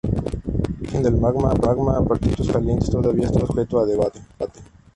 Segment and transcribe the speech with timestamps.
[0.73, 4.19] El origen del magma a partir de puntos calientes todavía está sujeto a debate.